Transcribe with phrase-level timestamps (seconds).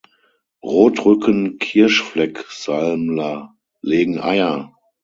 [0.63, 3.53] Rotrücken-Kirschflecksalmler
[3.83, 4.73] legen Eier.